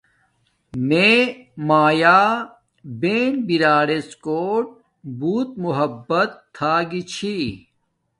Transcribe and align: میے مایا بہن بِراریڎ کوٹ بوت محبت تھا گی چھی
میے 0.87 1.09
مایا 1.67 2.19
بہن 3.01 3.33
بِراریڎ 3.47 4.07
کوٹ 4.25 4.65
بوت 5.19 5.49
محبت 5.63 6.29
تھا 6.55 6.73
گی 6.89 7.01
چھی 7.11 7.37